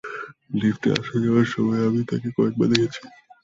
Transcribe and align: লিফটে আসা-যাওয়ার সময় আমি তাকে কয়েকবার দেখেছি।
লিফটে 0.53 0.89
আসা-যাওয়ার 0.93 1.47
সময় 1.47 1.81
আমি 1.87 2.01
তাকে 2.09 2.27
কয়েকবার 2.37 2.67
দেখেছি। 2.71 3.01